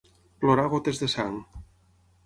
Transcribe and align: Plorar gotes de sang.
Plorar 0.45 0.65
gotes 0.73 1.03
de 1.03 1.11
sang. 1.17 1.39